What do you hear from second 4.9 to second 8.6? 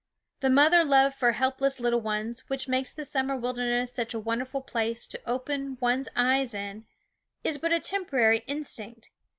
to open one's eyes in, is but a temporary